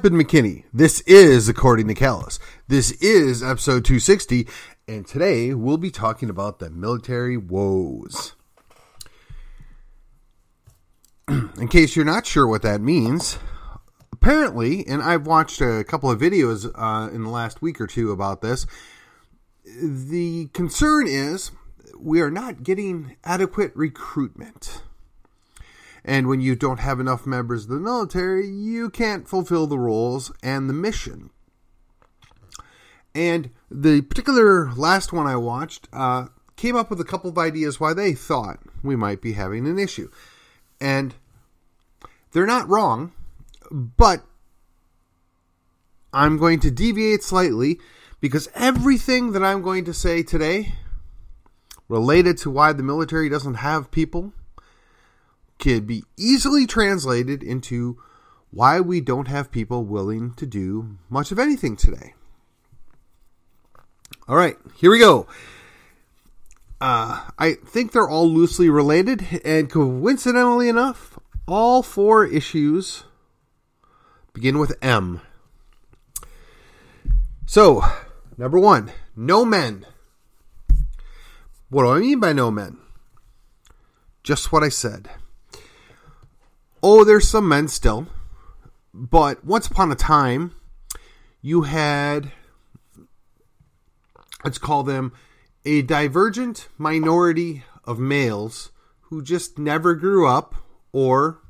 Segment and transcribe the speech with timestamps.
[0.00, 0.64] up in McKinney.
[0.72, 2.38] This is According to Callis.
[2.68, 4.48] This is episode 260,
[4.88, 8.34] and today we'll be talking about the military woes.
[11.28, 13.38] in case you're not sure what that means,
[14.10, 18.10] apparently, and I've watched a couple of videos uh, in the last week or two
[18.10, 18.66] about this,
[19.66, 21.50] the concern is
[21.98, 24.80] we are not getting adequate recruitment.
[26.04, 30.32] And when you don't have enough members of the military, you can't fulfill the roles
[30.42, 31.30] and the mission.
[33.14, 36.26] And the particular last one I watched uh,
[36.56, 39.78] came up with a couple of ideas why they thought we might be having an
[39.78, 40.10] issue.
[40.80, 41.14] And
[42.32, 43.12] they're not wrong,
[43.70, 44.22] but
[46.12, 47.78] I'm going to deviate slightly
[48.20, 50.74] because everything that I'm going to say today
[51.88, 54.32] related to why the military doesn't have people
[55.60, 57.98] could be easily translated into
[58.50, 62.14] why we don't have people willing to do much of anything today.
[64.26, 65.26] All right, here we go.
[66.80, 73.04] Uh, I think they're all loosely related, and coincidentally enough, all four issues
[74.32, 75.20] begin with M.
[77.46, 77.84] So,
[78.38, 79.84] number one, no men.
[81.68, 82.78] What do I mean by no men?
[84.22, 85.08] Just what I said.
[86.82, 88.06] Oh, there's some men still.
[88.92, 90.54] But once upon a time,
[91.42, 92.32] you had,
[94.44, 95.12] let's call them
[95.64, 98.70] a divergent minority of males
[99.02, 100.54] who just never grew up
[100.92, 101.40] or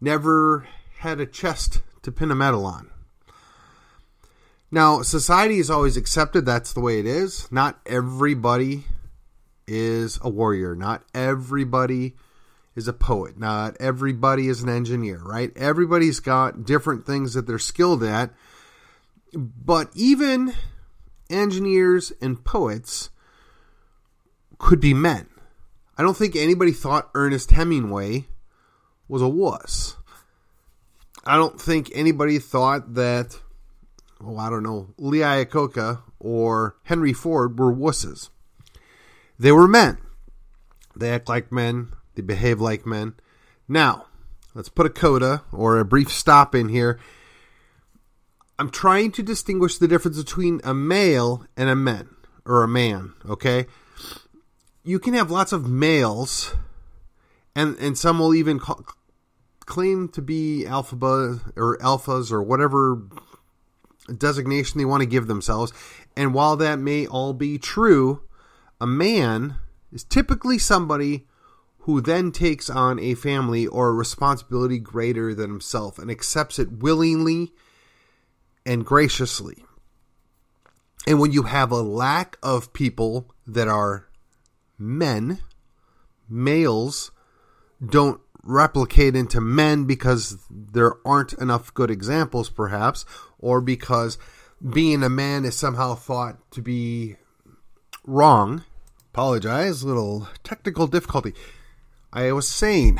[0.00, 0.66] never
[0.98, 2.90] had a chest to pin a medal on.
[4.70, 7.50] Now, society has always accepted that's the way it is.
[7.50, 8.84] Not everybody
[9.66, 10.74] is a warrior.
[10.74, 12.14] Not everybody
[12.74, 13.38] is a poet.
[13.38, 15.52] Not everybody is an engineer, right?
[15.56, 18.30] Everybody's got different things that they're skilled at.
[19.34, 20.54] But even
[21.28, 23.10] engineers and poets
[24.58, 25.28] could be men.
[25.96, 28.26] I don't think anybody thought Ernest Hemingway
[29.08, 29.96] was a wuss.
[31.24, 33.38] I don't think anybody thought that,
[34.24, 38.30] oh, I don't know, Lee Iacocca or Henry Ford were wusses.
[39.38, 39.98] They were men.
[40.96, 43.14] They act like men, they behave like men.
[43.68, 44.06] Now,
[44.54, 46.98] let's put a coda or a brief stop in here.
[48.58, 52.10] I'm trying to distinguish the difference between a male and a man
[52.44, 53.66] or a man, okay?
[54.84, 56.54] You can have lots of males
[57.54, 58.84] and and some will even call,
[59.66, 63.02] claim to be alpha or alphas or whatever
[64.16, 65.72] designation they want to give themselves.
[66.16, 68.22] And while that may all be true,
[68.80, 69.56] a man
[69.92, 71.26] is typically somebody
[71.80, 76.70] who then takes on a family or a responsibility greater than himself and accepts it
[76.70, 77.52] willingly
[78.66, 79.64] and graciously.
[81.06, 84.06] And when you have a lack of people that are
[84.78, 85.38] men,
[86.28, 87.10] males
[87.84, 93.04] don't replicate into men because there aren't enough good examples, perhaps,
[93.38, 94.18] or because
[94.68, 97.16] being a man is somehow thought to be
[98.06, 98.64] wrong.
[99.12, 101.34] Apologize, little technical difficulty.
[102.12, 102.98] I was saying,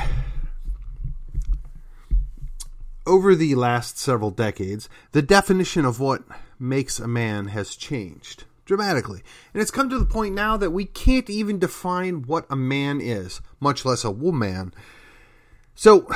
[3.07, 6.23] over the last several decades, the definition of what
[6.61, 9.21] makes a man has changed dramatically.
[9.53, 13.01] And it's come to the point now that we can't even define what a man
[13.01, 14.73] is, much less a woman.
[15.75, 16.09] So,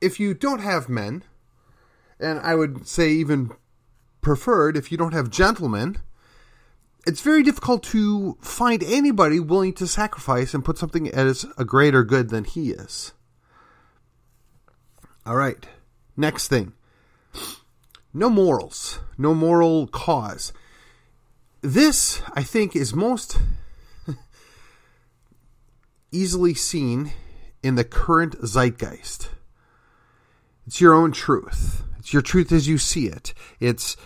[0.00, 1.24] if you don't have men,
[2.18, 3.50] and I would say even
[4.22, 5.98] preferred if you don't have gentlemen,
[7.06, 12.04] it's very difficult to find anybody willing to sacrifice and put something as a greater
[12.04, 13.12] good than he is.
[15.24, 15.66] All right.
[16.16, 16.72] Next thing.
[18.12, 19.00] No morals.
[19.16, 20.52] No moral cause.
[21.60, 23.38] This, I think, is most
[26.12, 27.12] easily seen
[27.62, 29.28] in the current zeitgeist.
[30.66, 31.84] It's your own truth.
[31.98, 33.34] It's your truth as you see it.
[33.60, 33.96] It's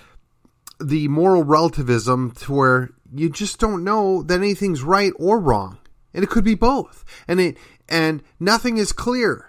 [0.83, 5.79] the moral relativism to where you just don't know that anything's right or wrong.
[6.15, 7.05] And it could be both.
[7.27, 7.57] And it
[7.89, 9.47] and nothing is clear.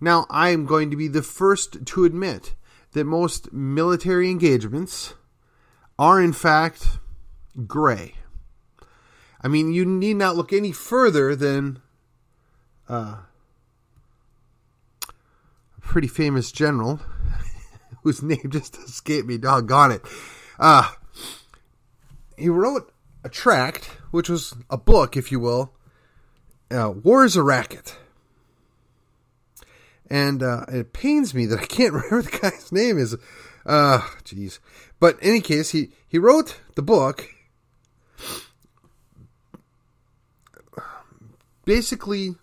[0.00, 2.54] Now I am going to be the first to admit
[2.92, 5.14] that most military engagements
[5.98, 6.98] are in fact
[7.66, 8.14] gray.
[9.40, 11.80] I mean, you need not look any further than
[12.88, 13.16] uh,
[15.08, 17.00] a pretty famous general
[18.02, 19.38] whose name just escaped me.
[19.38, 20.02] Doggone it.
[20.62, 20.92] Uh,
[22.38, 22.92] he wrote
[23.24, 25.74] a tract, which was a book, if you will.
[26.70, 27.98] Uh, War is a Racket.
[30.08, 33.16] and uh, it pains me that I can't remember the guy's name is.
[33.66, 34.60] Uh, jeez.
[35.00, 37.28] But in any case, he he wrote the book
[41.64, 42.36] basically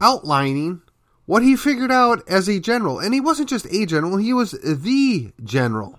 [0.00, 0.82] outlining
[1.24, 3.00] what he figured out as a general.
[3.00, 5.98] And he wasn't just a general, he was the general.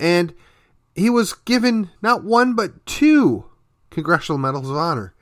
[0.00, 0.34] And
[0.98, 3.44] he was given not one, but two
[3.90, 5.14] Congressional Medals of Honor.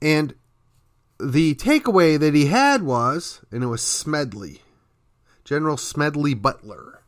[0.00, 0.34] And
[1.18, 4.60] the takeaway that he had was, and it was Smedley,
[5.44, 7.00] General Smedley Butler.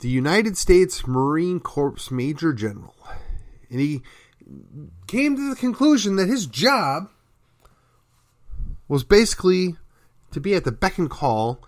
[0.00, 2.94] The United States Marine Corps Major General.
[3.70, 4.02] And he
[5.06, 7.10] came to the conclusion that his job
[8.86, 9.76] was basically
[10.30, 11.62] to be at the beck and call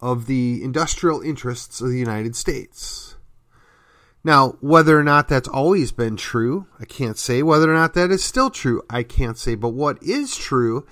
[0.00, 3.16] of the industrial interests of the United States.
[4.22, 7.42] Now, whether or not that's always been true, I can't say.
[7.42, 9.54] Whether or not that is still true, I can't say.
[9.54, 10.84] But what is true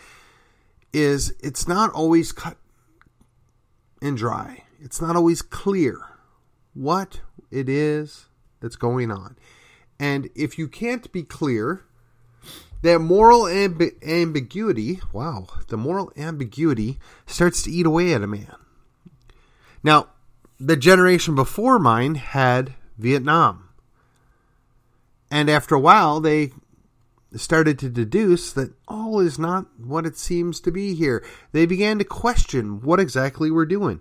[0.92, 2.56] is it's not always cut
[4.00, 4.62] and dry.
[4.80, 6.00] It's not always clear
[6.74, 8.26] what it is
[8.60, 9.36] that's going on.
[9.98, 11.84] And if you can't be clear,
[12.82, 18.54] that moral amb- ambiguity, wow, the moral ambiguity starts to eat away at a man.
[19.84, 20.08] Now,
[20.58, 23.69] the generation before mine had Vietnam.
[25.31, 26.52] And after a while, they
[27.36, 31.25] started to deduce that all is not what it seems to be here.
[31.52, 34.00] They began to question what exactly we're doing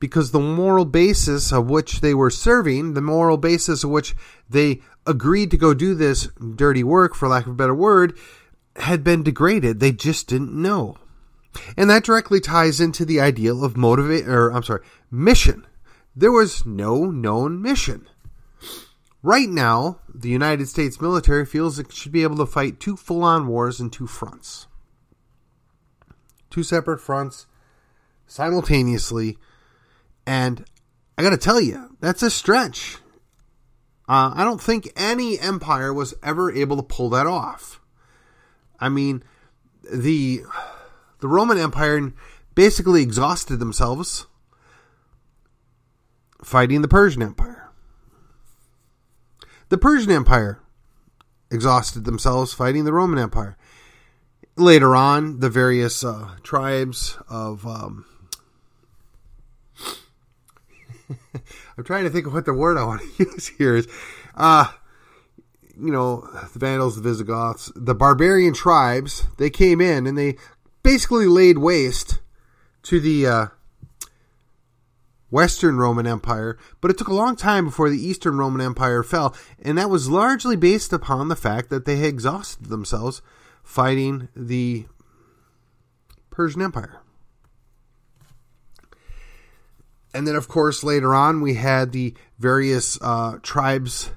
[0.00, 4.16] because the moral basis of which they were serving, the moral basis of which
[4.48, 8.18] they agreed to go do this dirty work, for lack of a better word,
[8.76, 9.78] had been degraded.
[9.78, 10.96] They just didn't know.
[11.76, 15.66] And that directly ties into the ideal of motivate, or I'm sorry, mission.
[16.14, 18.06] There was no known mission.
[19.22, 23.22] Right now, the United States military feels it should be able to fight two full
[23.22, 24.66] on wars in two fronts.
[26.48, 27.46] Two separate fronts
[28.26, 29.38] simultaneously
[30.26, 30.64] and
[31.18, 32.96] I got to tell you, that's a stretch.
[34.08, 37.80] Uh, I don't think any empire was ever able to pull that off.
[38.78, 39.22] I mean,
[39.92, 40.42] the
[41.20, 42.12] the Roman Empire
[42.54, 44.26] basically exhausted themselves
[46.42, 47.70] fighting the Persian Empire.
[49.68, 50.58] The Persian Empire
[51.50, 53.56] exhausted themselves fighting the Roman Empire.
[54.56, 58.04] Later on, the various uh, tribes of um,
[61.78, 63.88] I'm trying to think of what the word I want to use here is.
[64.34, 64.66] Uh,
[65.78, 70.36] you know, the Vandals, the Visigoths, the barbarian tribes, they came in and they
[70.82, 72.20] basically laid waste
[72.84, 73.46] to the uh,
[75.30, 79.34] Western Roman Empire, but it took a long time before the Eastern Roman Empire fell,
[79.62, 83.22] and that was largely based upon the fact that they had exhausted themselves
[83.62, 84.86] fighting the
[86.30, 87.00] Persian Empire.
[90.12, 94.10] and then, of course, later on, we had the various uh, tribes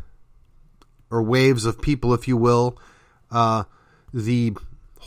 [1.11, 2.77] or waves of people, if you will,
[3.31, 3.63] uh,
[4.13, 4.53] the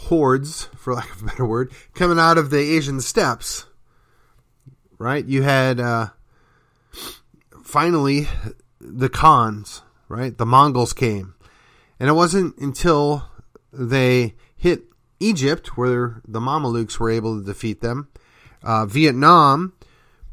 [0.05, 3.67] hordes, for lack of a better word, coming out of the Asian steppes.
[4.99, 5.25] Right?
[5.25, 6.09] You had uh,
[7.63, 8.29] finally
[8.81, 10.37] the Khans, right?
[10.37, 11.35] The Mongols came.
[11.99, 13.29] And it wasn't until
[13.73, 14.85] they hit
[15.21, 18.09] Egypt where the Mamelukes were able to defeat them.
[18.63, 19.73] Uh, Vietnam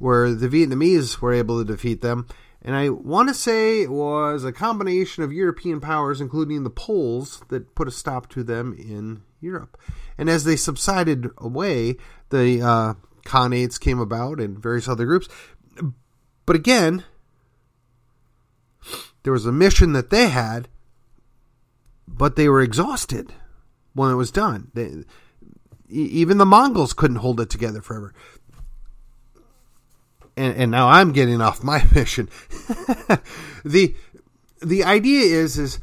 [0.03, 2.27] where the Vietnamese were able to defeat them.
[2.62, 7.41] And I want to say it was a combination of European powers, including the Poles,
[7.48, 9.77] that put a stop to them in Europe.
[10.17, 11.97] And as they subsided away,
[12.29, 12.93] the uh,
[13.25, 15.27] Khanates came about and various other groups.
[16.45, 17.03] But again,
[19.23, 20.67] there was a mission that they had,
[22.07, 23.33] but they were exhausted
[23.93, 24.71] when it was done.
[24.73, 25.03] They,
[25.89, 28.13] even the Mongols couldn't hold it together forever
[30.35, 32.29] and, and now I'm getting off my mission.
[33.65, 33.95] the
[34.62, 35.79] the idea is is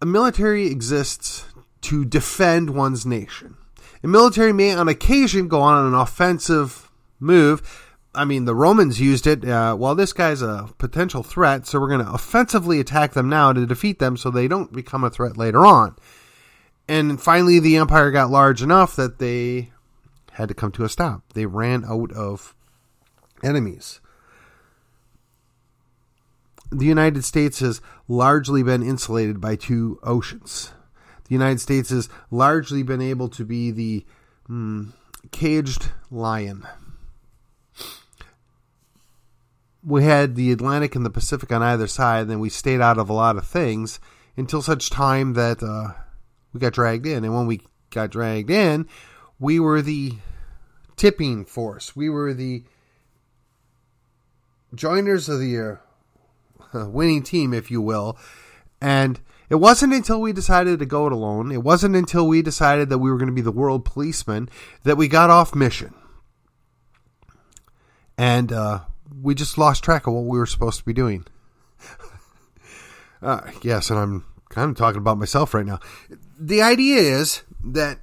[0.00, 1.46] a military exists
[1.84, 3.56] to defend one's nation.
[4.02, 7.92] A military may on occasion go on an offensive move.
[8.14, 9.44] I mean, the Romans used it.
[9.44, 13.52] Uh, well, this guy's a potential threat, so we're going to offensively attack them now
[13.52, 15.96] to defeat them so they don't become a threat later on.
[16.86, 19.72] And finally, the empire got large enough that they
[20.32, 21.22] had to come to a stop.
[21.32, 22.54] They ran out of
[23.42, 24.00] enemies.
[26.70, 30.72] The United States has largely been insulated by two oceans.
[31.28, 34.04] The United States has largely been able to be the
[34.48, 34.92] mm,
[35.30, 36.66] caged lion.
[39.82, 42.98] We had the Atlantic and the Pacific on either side, and then we stayed out
[42.98, 44.00] of a lot of things
[44.36, 45.92] until such time that uh,
[46.52, 47.24] we got dragged in.
[47.24, 48.88] And when we got dragged in,
[49.38, 50.14] we were the
[50.96, 51.94] tipping force.
[51.94, 52.64] We were the
[54.74, 55.78] joiners of the
[56.72, 58.18] uh, winning team, if you will.
[58.80, 62.88] And it wasn't until we decided to go it alone, it wasn't until we decided
[62.88, 64.48] that we were going to be the world policeman
[64.84, 65.94] that we got off mission.
[68.16, 68.80] And uh,
[69.22, 71.26] we just lost track of what we were supposed to be doing.
[73.22, 75.80] uh, yes, and I'm kind of talking about myself right now.
[76.38, 77.98] The idea is that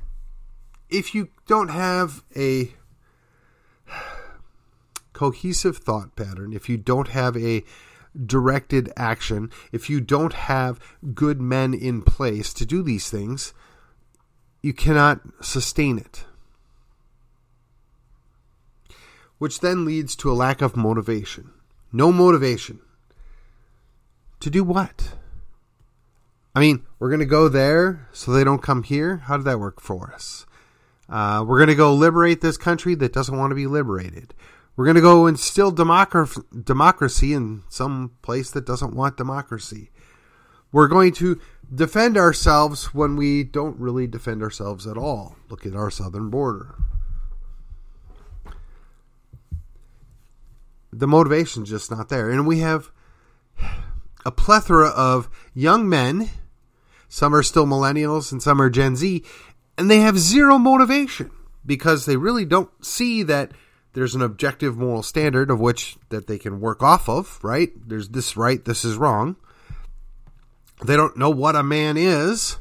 [0.90, 2.74] if you don't have a
[5.14, 7.64] cohesive thought pattern, if you don't have a
[8.26, 10.80] directed action, if you don't have
[11.14, 13.54] good men in place to do these things,
[14.62, 16.26] you cannot sustain it.
[19.38, 21.52] Which then leads to a lack of motivation.
[21.92, 22.80] No motivation.
[24.42, 25.14] To do what?
[26.54, 29.18] I mean, we're going to go there so they don't come here.
[29.18, 30.46] How did that work for us?
[31.10, 34.34] Uh, we're going to go liberate this country that doesn't want to be liberated.
[34.76, 39.92] We're going to go instill democ- democracy in some place that doesn't want democracy.
[40.72, 41.40] We're going to
[41.74, 45.36] defend ourselves when we don't really defend ourselves at all.
[45.50, 46.76] Look at our southern border.
[50.94, 52.30] The motivation's just not there.
[52.30, 52.92] And we have
[54.26, 56.30] a plethora of young men.
[57.10, 59.24] Some are still millennials and some are Gen Z.
[59.78, 61.32] And they have zero motivation
[61.66, 63.52] because they really don't see that
[63.94, 67.72] there's an objective moral standard of which that they can work off of, right?
[67.76, 69.36] There's this right, this is wrong.
[70.84, 72.58] They don't know what a man is.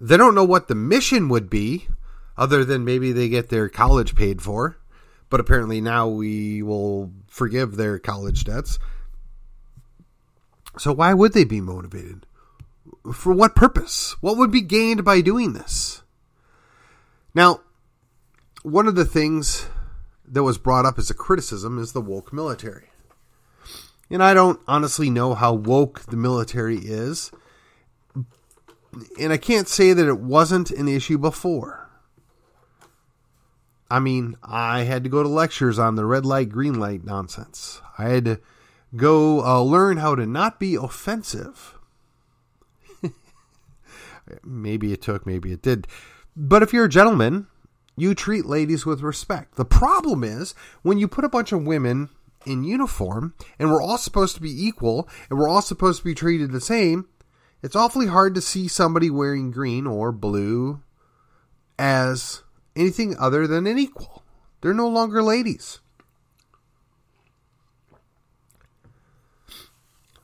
[0.00, 1.88] They don't know what the mission would be,
[2.36, 4.76] other than maybe they get their college paid for.
[5.30, 8.78] But apparently now we will forgive their college debts.
[10.78, 12.26] So why would they be motivated?
[13.12, 14.16] For what purpose?
[14.20, 16.02] What would be gained by doing this?
[17.34, 17.60] Now,
[18.62, 19.66] one of the things
[20.34, 22.88] that was brought up as a criticism is the woke military.
[24.10, 27.30] And I don't honestly know how woke the military is.
[29.18, 31.88] And I can't say that it wasn't an issue before.
[33.88, 37.80] I mean, I had to go to lectures on the red light, green light nonsense.
[37.96, 38.40] I had to
[38.96, 41.78] go uh, learn how to not be offensive.
[44.44, 45.86] maybe it took, maybe it did.
[46.36, 47.46] But if you're a gentleman,
[47.96, 49.56] you treat ladies with respect.
[49.56, 52.08] The problem is when you put a bunch of women
[52.44, 56.14] in uniform and we're all supposed to be equal and we're all supposed to be
[56.14, 57.08] treated the same,
[57.62, 60.82] it's awfully hard to see somebody wearing green or blue
[61.78, 62.42] as
[62.76, 64.22] anything other than an equal.
[64.60, 65.80] They're no longer ladies.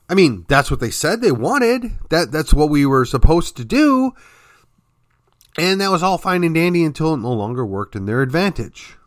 [0.09, 1.93] I mean, that's what they said they wanted.
[2.09, 4.11] That that's what we were supposed to do.
[5.57, 8.97] And that was all fine and dandy until it no longer worked in their advantage.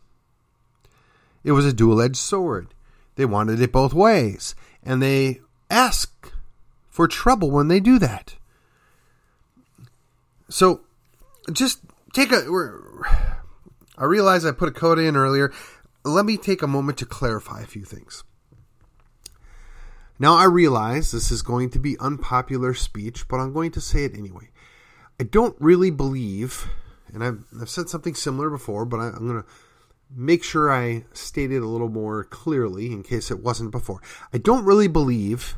[1.43, 2.73] It was a dual edged sword.
[3.15, 4.55] They wanted it both ways.
[4.83, 6.31] And they ask
[6.89, 8.35] for trouble when they do that.
[10.49, 10.81] So
[11.51, 11.79] just
[12.13, 12.45] take a.
[13.97, 15.51] I realize I put a code in earlier.
[16.03, 18.23] Let me take a moment to clarify a few things.
[20.17, 24.05] Now, I realize this is going to be unpopular speech, but I'm going to say
[24.05, 24.49] it anyway.
[25.19, 26.67] I don't really believe,
[27.13, 29.49] and I've, I've said something similar before, but I, I'm going to
[30.13, 34.01] make sure I state it a little more clearly in case it wasn't before.
[34.33, 35.57] I don't really believe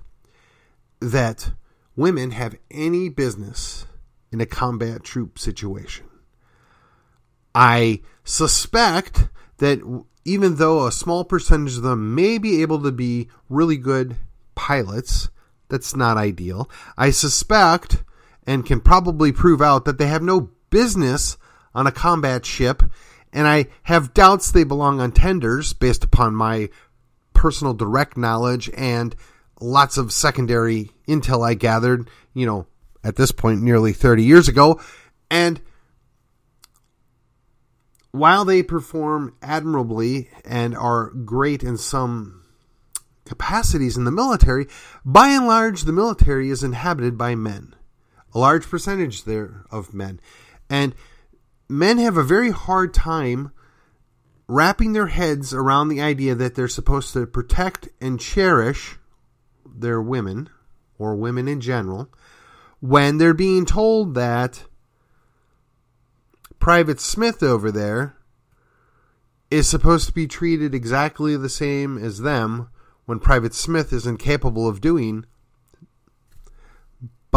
[0.99, 1.51] that
[1.95, 3.85] women have any business
[4.31, 6.05] in a combat troop situation.
[7.55, 9.79] I suspect that
[10.25, 14.15] even though a small percentage of them may be able to be really good
[14.53, 15.29] pilots,
[15.69, 16.69] that's not ideal.
[16.97, 18.03] I suspect
[18.47, 21.37] and can probably prove out that they have no business
[21.75, 22.81] on a combat ship,
[23.33, 26.69] and I have doubts they belong on tenders based upon my
[27.33, 29.15] personal direct knowledge and
[29.59, 32.65] lots of secondary intel I gathered, you know,
[33.03, 34.79] at this point nearly 30 years ago.
[35.29, 35.61] And
[38.11, 42.43] while they perform admirably and are great in some
[43.25, 44.67] capacities in the military,
[45.05, 47.75] by and large, the military is inhabited by men
[48.37, 50.19] a large percentage there of men.
[50.69, 50.93] And
[51.67, 53.51] men have a very hard time
[54.47, 58.97] wrapping their heads around the idea that they're supposed to protect and cherish
[59.65, 60.49] their women
[60.99, 62.09] or women in general
[62.79, 64.65] when they're being told that
[66.59, 68.17] Private Smith over there
[69.49, 72.69] is supposed to be treated exactly the same as them
[73.05, 75.25] when Private Smith is incapable of doing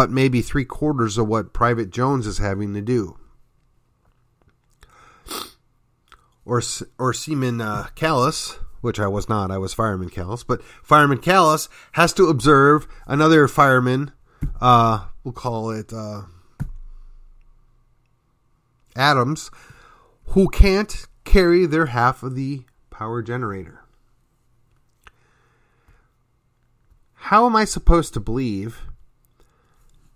[0.00, 3.19] but maybe three quarters of what Private Jones is having to do.
[6.47, 6.62] Or,
[6.99, 11.69] or Seaman uh, Callis, which I was not, I was Fireman Callis, but Fireman Callis
[11.92, 14.12] has to observe another fireman,
[14.59, 16.23] uh, we'll call it uh,
[18.97, 19.50] Adams,
[20.28, 23.85] who can't carry their half of the power generator.
[27.16, 28.87] How am I supposed to believe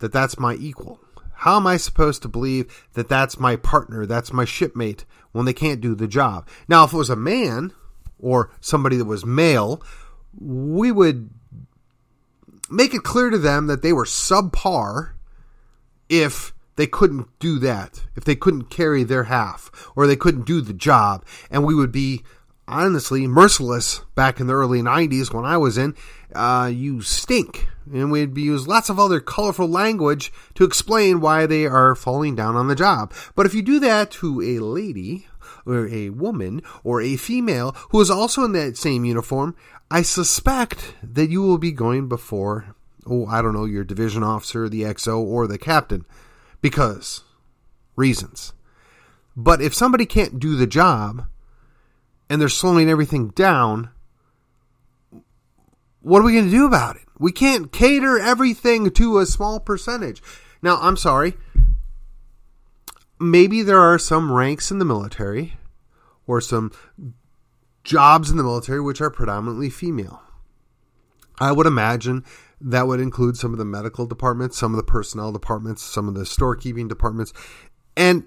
[0.05, 1.01] that that's my equal?
[1.33, 5.55] How am I supposed to believe that that's my partner, that's my shipmate when they
[5.55, 6.47] can't do the job?
[6.69, 7.73] Now, if it was a man
[8.19, 9.83] or somebody that was male,
[10.39, 11.31] we would
[12.69, 15.13] make it clear to them that they were subpar
[16.11, 20.61] if they couldn't do that, if they couldn't carry their half, or they couldn't do
[20.61, 22.23] the job, and we would be
[22.69, 25.95] honestly merciless back in the early 90s when I was in.
[26.35, 27.69] Uh, you stink.
[27.93, 32.57] And we'd use lots of other colorful language to explain why they are falling down
[32.57, 33.13] on the job.
[33.35, 35.27] But if you do that to a lady,
[35.67, 39.55] or a woman, or a female who is also in that same uniform,
[39.91, 42.75] I suspect that you will be going before,
[43.07, 46.05] oh, I don't know, your division officer, the XO, or the captain
[46.61, 47.23] because
[47.97, 48.53] reasons.
[49.37, 51.27] But if somebody can't do the job
[52.31, 53.91] and they're slowing everything down,
[56.05, 57.03] what are we going to do about it?
[57.19, 60.23] We can't cater everything to a small percentage.
[60.61, 61.35] Now, I'm sorry.
[63.19, 65.57] Maybe there are some ranks in the military
[66.27, 66.73] or some
[67.85, 70.23] jobs in the military which are predominantly female.
[71.39, 72.25] I would imagine
[72.61, 76.15] that would include some of the medical departments, some of the personnel departments, some of
[76.15, 77.33] the storekeeping departments.
[77.97, 78.25] And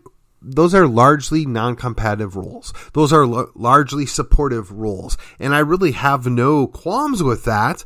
[0.48, 2.74] those are largely non competitive roles.
[2.94, 5.18] Those are l- largely supportive roles.
[5.40, 7.84] And I really have no qualms with that.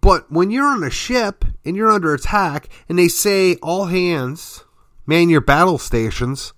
[0.00, 4.64] But when you're on a ship and you're under attack and they say, all hands,
[5.06, 6.52] man your battle stations,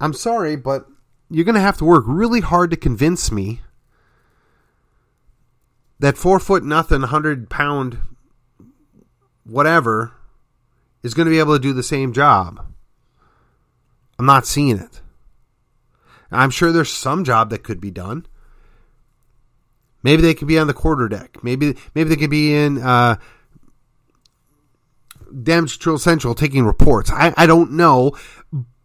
[0.00, 0.86] I'm sorry, but
[1.28, 3.60] you're going to have to work really hard to convince me
[6.00, 7.98] that four foot nothing, hundred pound
[9.44, 10.14] whatever
[11.02, 12.66] is going to be able to do the same job.
[14.20, 15.00] I'm not seeing it.
[16.30, 18.26] I'm sure there's some job that could be done.
[20.02, 21.42] Maybe they could be on the quarter deck.
[21.42, 23.16] Maybe maybe they could be in uh,
[25.42, 27.10] damage control central taking reports.
[27.10, 28.12] I, I don't know,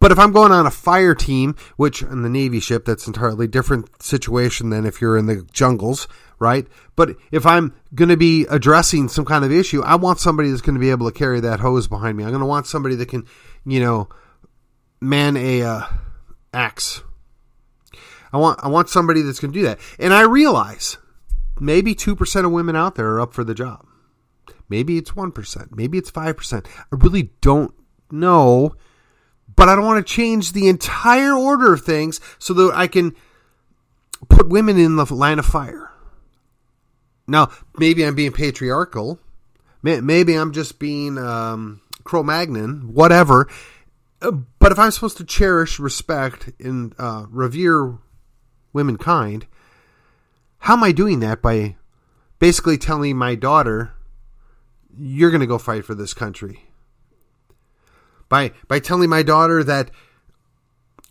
[0.00, 3.46] but if I'm going on a fire team, which in the Navy ship that's entirely
[3.46, 6.66] different situation than if you're in the jungles, right?
[6.96, 10.62] But if I'm going to be addressing some kind of issue, I want somebody that's
[10.62, 12.24] going to be able to carry that hose behind me.
[12.24, 13.26] I'm going to want somebody that can,
[13.66, 14.08] you know,
[15.00, 15.86] man a uh,
[16.52, 17.02] axe.
[18.32, 19.78] I want I want somebody that's going to do that.
[19.98, 20.98] And I realize
[21.58, 23.86] maybe 2% of women out there are up for the job.
[24.68, 26.66] Maybe it's 1%, maybe it's 5%.
[26.66, 27.72] I really don't
[28.10, 28.74] know,
[29.54, 33.14] but I don't want to change the entire order of things so that I can
[34.28, 35.92] put women in the line of fire.
[37.28, 39.20] Now, maybe I'm being patriarchal.
[39.82, 43.48] Maybe I'm just being um, Cro-Magnon, whatever.
[44.66, 47.98] But if I'm supposed to cherish, respect, and uh, revere
[48.72, 49.46] womankind,
[50.58, 51.76] how am I doing that by
[52.40, 53.92] basically telling my daughter,
[54.98, 56.64] "You're going to go fight for this country"?
[58.28, 59.92] By by telling my daughter that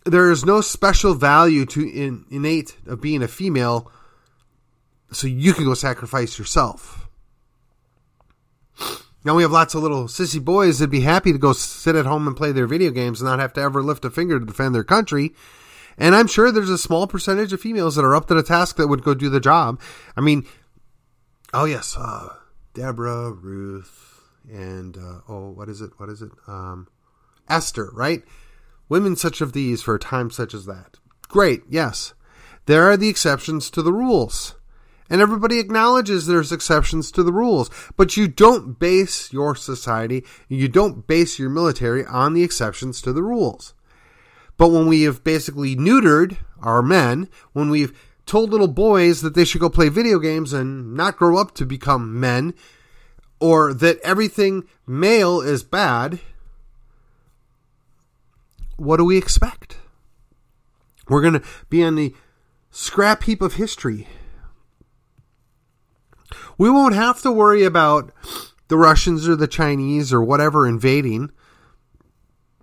[0.04, 3.90] there is no special value to in, innate of being a female
[5.12, 7.08] so you can go sacrifice yourself.
[9.26, 12.06] Now we have lots of little sissy boys that'd be happy to go sit at
[12.06, 14.46] home and play their video games and not have to ever lift a finger to
[14.46, 15.34] defend their country.
[15.98, 18.76] And I'm sure there's a small percentage of females that are up to the task
[18.76, 19.80] that would go do the job.
[20.16, 20.46] I mean,
[21.52, 22.36] oh yes, uh,
[22.72, 25.90] Deborah, Ruth, and uh, oh, what is it?
[25.96, 26.30] What is it?
[26.46, 26.86] Um,
[27.48, 28.22] Esther, right?
[28.88, 30.98] Women such of these for a time such as that.
[31.26, 32.14] Great, yes.
[32.66, 34.54] There are the exceptions to the rules.
[35.08, 37.70] And everybody acknowledges there's exceptions to the rules.
[37.96, 43.12] But you don't base your society, you don't base your military on the exceptions to
[43.12, 43.74] the rules.
[44.56, 49.44] But when we have basically neutered our men, when we've told little boys that they
[49.44, 52.54] should go play video games and not grow up to become men,
[53.38, 56.18] or that everything male is bad,
[58.76, 59.76] what do we expect?
[61.08, 62.14] We're going to be on the
[62.70, 64.08] scrap heap of history
[66.58, 68.12] we won't have to worry about
[68.68, 71.30] the Russians or the Chinese or whatever invading.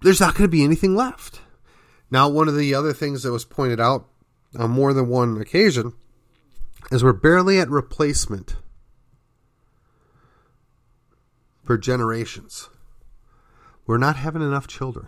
[0.01, 1.41] There's not going to be anything left.
[2.11, 4.07] Now, one of the other things that was pointed out
[4.57, 5.93] on more than one occasion
[6.91, 8.55] is we're barely at replacement.
[11.63, 12.69] for generations.
[13.87, 15.07] We're not having enough children.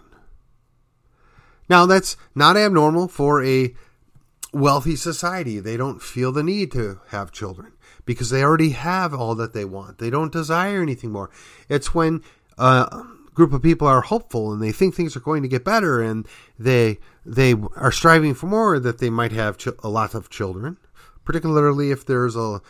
[1.69, 3.75] Now, that's not abnormal for a
[4.53, 5.59] wealthy society.
[5.59, 7.73] They don't feel the need to have children
[8.05, 9.97] because they already have all that they want.
[9.97, 11.29] They don't desire anything more.
[11.69, 12.21] It's when
[12.57, 16.01] a group of people are hopeful and they think things are going to get better
[16.01, 20.29] and they they are striving for more that they might have ch- a lot of
[20.29, 20.77] children,
[21.23, 22.61] particularly if there's a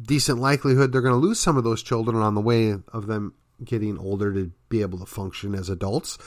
[0.00, 3.34] decent likelihood they're going to lose some of those children on the way of them
[3.64, 6.18] getting older to be able to function as adults.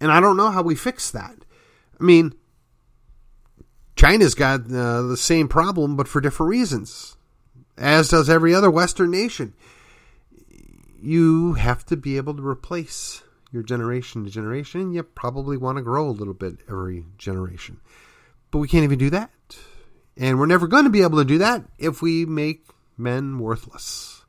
[0.00, 1.34] And I don't know how we fix that.
[1.98, 2.34] I mean,
[3.96, 7.16] China's got uh, the same problem, but for different reasons,
[7.76, 9.54] as does every other Western nation.
[11.00, 14.80] You have to be able to replace your generation to generation.
[14.80, 17.80] and You probably want to grow a little bit every generation.
[18.50, 19.30] But we can't even do that.
[20.16, 24.24] And we're never going to be able to do that if we make men worthless.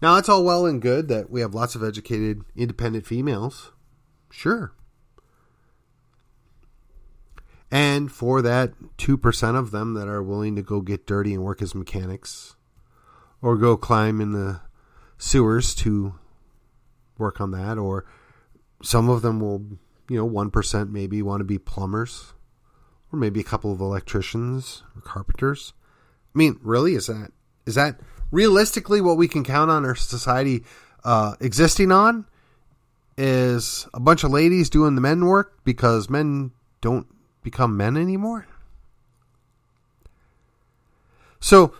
[0.00, 3.72] Now, it's all well and good that we have lots of educated, independent females.
[4.30, 4.72] Sure.
[7.70, 11.60] And for that 2% of them that are willing to go get dirty and work
[11.60, 12.56] as mechanics
[13.42, 14.60] or go climb in the
[15.18, 16.14] sewers to
[17.18, 18.06] work on that, or
[18.82, 19.64] some of them will,
[20.08, 22.32] you know, 1% maybe want to be plumbers
[23.12, 25.72] or maybe a couple of electricians or carpenters.
[26.34, 27.32] I mean, really, is that
[27.66, 28.00] is that
[28.30, 30.64] realistically what we can count on our society
[31.04, 32.26] uh, existing on?
[33.20, 37.08] Is a bunch of ladies doing the men work because men don't
[37.50, 38.46] become men anymore?
[41.40, 41.72] So,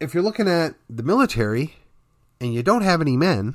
[0.00, 1.76] if you're looking at the military
[2.40, 3.54] and you don't have any men,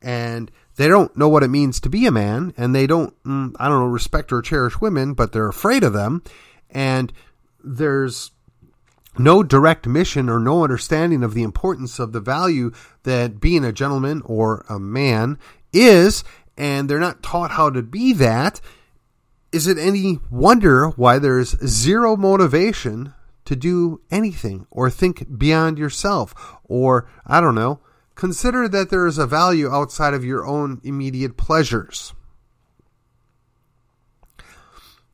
[0.00, 3.54] and they don't know what it means to be a man, and they don't, mm,
[3.58, 6.22] I don't know, respect or cherish women, but they're afraid of them,
[6.70, 7.12] and
[7.62, 8.30] there's
[9.18, 12.72] no direct mission or no understanding of the importance of the value
[13.02, 15.38] that being a gentleman or a man
[15.72, 16.24] is,
[16.56, 18.60] and they're not taught how to be that,
[19.52, 26.34] is it any wonder why there's zero motivation to do anything or think beyond yourself
[26.64, 27.80] or, I don't know,
[28.14, 32.14] consider that there is a value outside of your own immediate pleasures?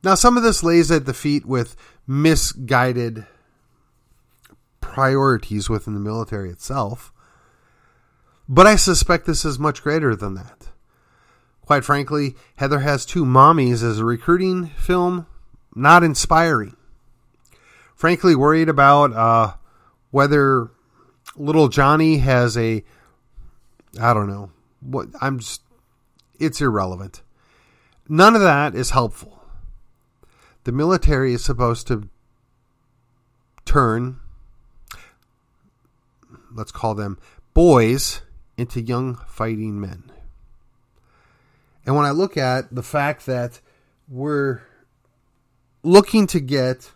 [0.03, 3.25] Now, some of this lays at the feet with misguided
[4.79, 7.11] priorities within the military itself,
[8.47, 10.69] but I suspect this is much greater than that.
[11.67, 15.27] Quite frankly, Heather Has Two Mommies as a recruiting film,
[15.75, 16.77] not inspiring.
[17.93, 19.53] Frankly, worried about uh,
[20.09, 20.71] whether
[21.35, 22.85] little Johnny has a,
[23.99, 24.49] I don't know,
[24.79, 25.61] what I'm just,
[26.39, 27.21] it's irrelevant.
[28.07, 29.43] None of that is helpful.
[30.63, 32.07] The military is supposed to
[33.65, 34.21] turn,
[36.55, 37.19] let's call them
[37.53, 38.21] boys,
[38.55, 40.13] into young fighting men.
[41.87, 43.61] And when I look at the fact that
[44.09, 44.61] we're
[45.83, 46.91] looking to get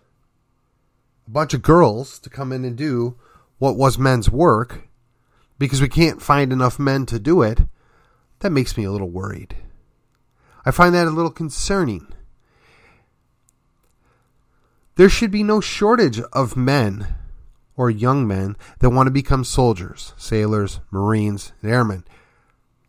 [1.25, 3.15] a bunch of girls to come in and do
[3.57, 4.89] what was men's work
[5.57, 7.61] because we can't find enough men to do it,
[8.39, 9.55] that makes me a little worried.
[10.65, 12.07] I find that a little concerning.
[14.95, 17.07] There should be no shortage of men
[17.77, 22.03] or young men that want to become soldiers, sailors, marines, and airmen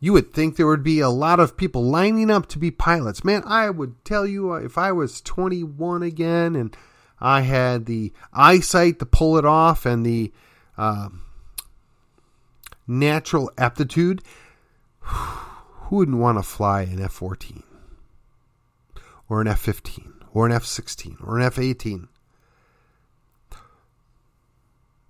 [0.03, 3.23] you would think there would be a lot of people lining up to be pilots.
[3.23, 6.75] Man, I would tell you uh, if I was 21 again and
[7.21, 10.33] I had the eyesight to pull it off and the
[10.77, 11.07] uh,
[12.85, 14.21] natural aptitude,
[14.99, 17.63] who wouldn't want to fly an F 14
[19.29, 22.09] or an F 15 or an F 16 or an F 18?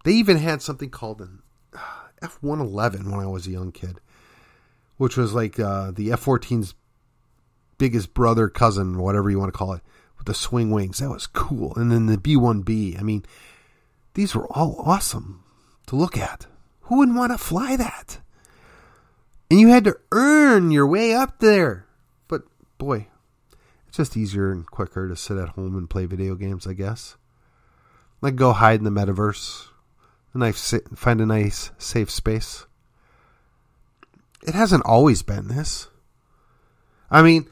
[0.03, 1.41] They even had something called an
[1.75, 1.79] uh,
[2.21, 3.99] F 111 when I was a young kid
[5.03, 6.75] which was like uh, the F 14's
[7.77, 9.81] biggest brother, cousin, whatever you want to call it,
[10.17, 10.99] with the swing wings.
[10.99, 11.75] That was cool.
[11.75, 12.97] And then the B 1B.
[12.97, 13.25] I mean,
[14.13, 15.43] these were all awesome
[15.87, 16.47] to look at.
[16.83, 18.19] Who wouldn't want to fly that?
[19.51, 21.85] And you had to earn your way up there.
[22.29, 22.43] But
[22.77, 23.07] boy,
[23.89, 27.17] it's just easier and quicker to sit at home and play video games, I guess.
[28.21, 29.67] Like go hide in the metaverse,
[30.31, 32.67] and nice, find a nice safe space
[34.43, 35.87] it hasn't always been this.
[37.09, 37.47] I mean,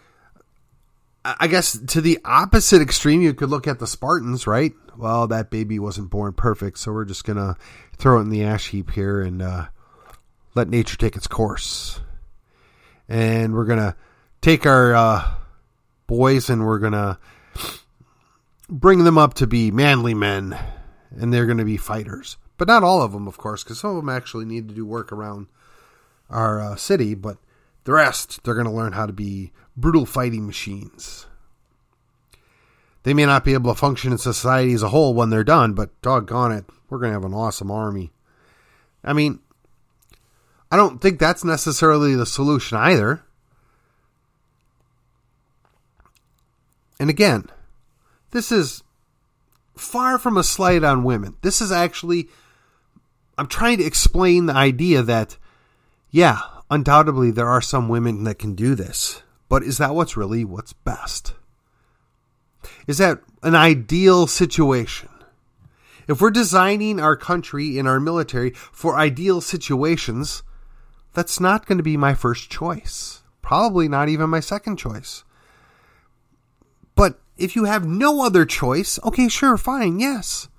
[1.23, 4.73] I guess to the opposite extreme, you could look at the Spartans, right?
[4.97, 7.55] Well, that baby wasn't born perfect, so we're just gonna
[7.97, 9.67] throw it in the ash heap here and uh,
[10.55, 11.99] let nature take its course.
[13.07, 13.95] And we're gonna
[14.41, 15.31] take our uh,
[16.07, 17.19] boys and we're gonna
[18.67, 20.57] bring them up to be manly men,
[21.11, 22.37] and they're gonna be fighters.
[22.57, 24.85] but not all of them, of course, because some of them actually need to do
[24.85, 25.47] work around
[26.31, 27.13] our uh, city.
[27.13, 27.37] But
[27.83, 31.27] the rest, they're going to learn how to be brutal fighting machines.
[33.03, 35.73] They may not be able to function in society as a whole when they're done,
[35.73, 38.11] but doggone it, we're going to have an awesome army.
[39.03, 39.39] I mean,
[40.71, 43.23] I don't think that's necessarily the solution either.
[46.99, 47.45] And again,
[48.29, 48.83] this is
[49.75, 51.35] far from a slight on women.
[51.41, 52.29] This is actually,
[53.37, 55.37] I'm trying to explain the idea that,
[56.11, 60.43] yeah, undoubtedly there are some women that can do this, but is that what's really
[60.45, 61.33] what's best?
[62.85, 65.09] Is that an ideal situation?
[66.07, 70.43] If we're designing our country and our military for ideal situations,
[71.13, 73.21] that's not going to be my first choice.
[73.41, 75.23] Probably not even my second choice.
[76.95, 80.49] But if you have no other choice, okay, sure, fine, yes.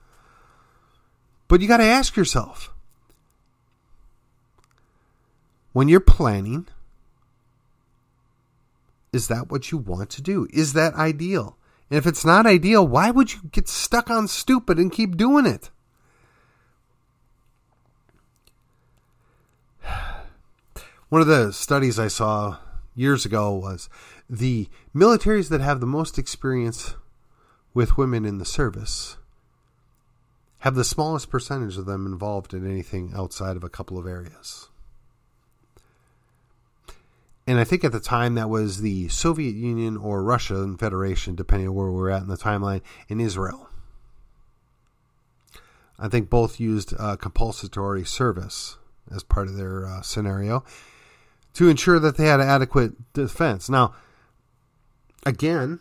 [1.48, 2.71] But you got to ask yourself
[5.72, 6.68] when you're planning,
[9.12, 10.46] is that what you want to do?
[10.52, 11.56] Is that ideal?
[11.90, 15.44] And if it's not ideal, why would you get stuck on stupid and keep doing
[15.46, 15.70] it?
[21.10, 22.56] One of the studies I saw
[22.94, 23.88] years ago was
[24.28, 26.94] the militaries that have the most experience
[27.74, 29.16] with women in the service
[30.60, 34.68] have the smallest percentage of them involved in anything outside of a couple of areas.
[37.46, 41.68] And I think at the time that was the Soviet Union or Russian Federation, depending
[41.68, 43.68] on where we're at in the timeline, in Israel.
[45.98, 48.78] I think both used uh, compulsory service
[49.14, 50.64] as part of their uh, scenario
[51.54, 53.68] to ensure that they had adequate defense.
[53.68, 53.94] Now,
[55.26, 55.80] again,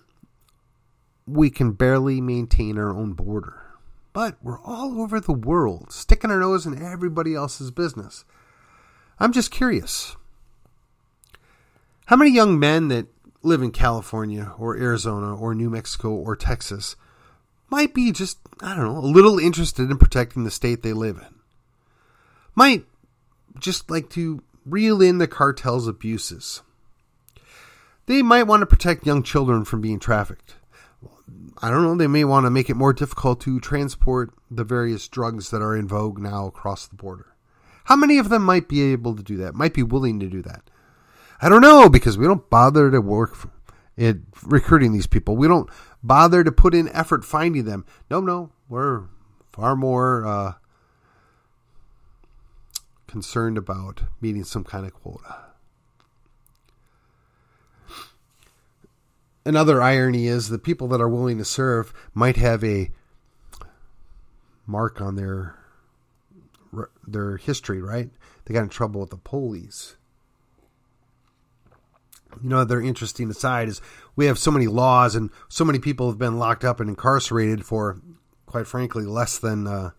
[1.27, 3.61] we can barely maintain our own border,
[4.13, 8.25] but we're all over the world, sticking our nose in everybody else's business.
[9.19, 10.17] I'm just curious.
[12.11, 13.07] How many young men that
[13.41, 16.97] live in California or Arizona or New Mexico or Texas
[17.69, 21.19] might be just, I don't know, a little interested in protecting the state they live
[21.19, 21.35] in?
[22.53, 22.83] Might
[23.57, 26.61] just like to reel in the cartel's abuses.
[28.07, 30.55] They might want to protect young children from being trafficked.
[31.61, 35.07] I don't know, they may want to make it more difficult to transport the various
[35.07, 37.37] drugs that are in vogue now across the border.
[37.85, 40.41] How many of them might be able to do that, might be willing to do
[40.41, 40.63] that?
[41.41, 43.35] I don't know because we don't bother to work
[43.97, 45.35] at recruiting these people.
[45.35, 45.69] We don't
[46.03, 47.85] bother to put in effort finding them.
[48.09, 49.05] No, no, we're
[49.51, 50.53] far more uh,
[53.07, 55.37] concerned about meeting some kind of quota.
[59.43, 62.91] Another irony is the people that are willing to serve might have a
[64.67, 65.57] mark on their
[67.05, 68.11] their history, right?
[68.45, 69.95] They got in trouble with the police.
[72.41, 73.81] You know, another interesting aside is
[74.15, 77.65] we have so many laws and so many people have been locked up and incarcerated
[77.65, 77.99] for,
[78.45, 79.91] quite frankly, less than uh,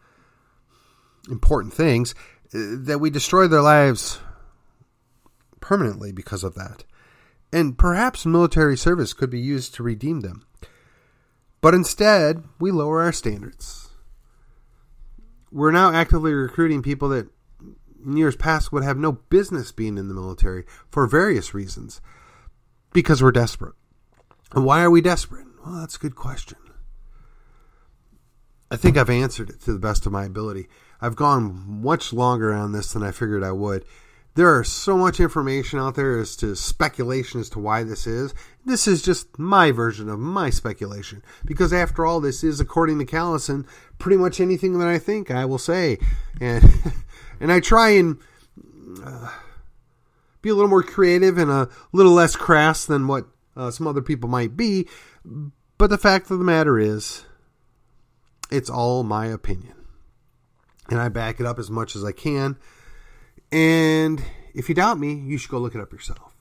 [1.30, 2.14] important things
[2.52, 4.20] that we destroy their lives
[5.60, 6.84] permanently because of that.
[7.52, 10.46] And perhaps military service could be used to redeem them.
[11.60, 13.90] But instead, we lower our standards.
[15.50, 17.28] We're now actively recruiting people that
[18.04, 22.00] in years past would have no business being in the military for various reasons.
[22.92, 23.74] Because we're desperate.
[24.54, 25.46] And why are we desperate?
[25.64, 26.58] Well, that's a good question.
[28.70, 30.66] I think I've answered it to the best of my ability.
[31.00, 33.84] I've gone much longer on this than I figured I would.
[34.34, 38.32] There are so much information out there as to speculation as to why this is.
[38.64, 41.22] This is just my version of my speculation.
[41.44, 43.66] Because after all, this is, according to Callison,
[43.98, 45.98] pretty much anything that I think I will say.
[46.40, 46.64] And,
[47.40, 48.16] and I try and
[49.04, 49.30] uh,
[50.42, 53.26] be a little more creative and a little less crass than what
[53.56, 54.88] uh, some other people might be.
[55.78, 57.24] But the fact of the matter is,
[58.50, 59.74] it's all my opinion
[60.92, 62.56] and I back it up as much as I can.
[63.50, 64.22] And
[64.54, 66.34] if you doubt me, you should go look it up yourself.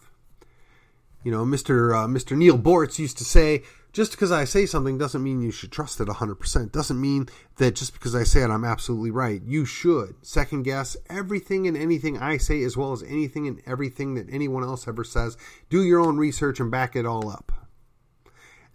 [1.23, 1.95] You know, Mr.
[1.95, 2.35] Uh, Mr.
[2.35, 5.99] Neal Boortz used to say, just because I say something doesn't mean you should trust
[5.99, 6.71] it 100%.
[6.71, 7.27] Doesn't mean
[7.57, 9.41] that just because I say it, I'm absolutely right.
[9.43, 14.15] You should second guess everything and anything I say, as well as anything and everything
[14.15, 15.35] that anyone else ever says.
[15.69, 17.51] Do your own research and back it all up.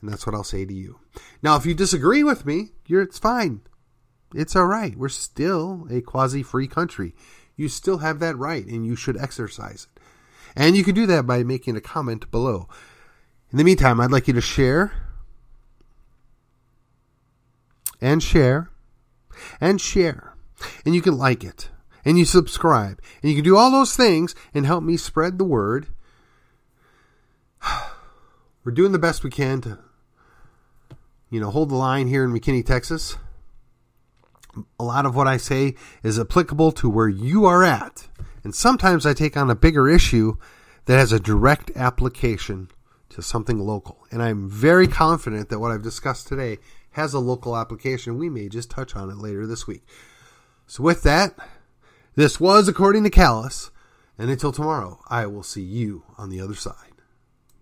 [0.03, 1.01] And that's what I'll say to you.
[1.43, 3.63] Now, if you disagree with me, it's fine.
[4.35, 4.97] It's all right.
[4.97, 7.15] We're still a quasi free country.
[7.57, 10.03] You still have that right and you should exercise it.
[10.55, 12.69] And you can do that by making a comment below.
[13.51, 15.06] In the meantime, I'd like you to share
[18.01, 18.71] and share
[19.61, 20.35] and share
[20.85, 21.71] And you can like it.
[22.05, 23.01] And you subscribe.
[23.21, 25.89] And you can do all those things and help me spread the word.
[28.65, 29.79] We're doing the best we can to,
[31.31, 33.17] you know, hold the line here in McKinney, Texas.
[34.81, 38.09] A lot of what I say is applicable to where you are at.
[38.43, 40.37] And sometimes I take on a bigger issue
[40.87, 42.71] that has a direct application
[43.11, 44.07] to something local.
[44.11, 46.59] And I'm very confident that what I've discussed today
[46.97, 48.19] has a local application.
[48.19, 49.87] We may just touch on it later this week.
[50.67, 51.35] So, with that,
[52.15, 53.71] this was According to Callis.
[54.19, 56.86] And until tomorrow, I will see you on the other side.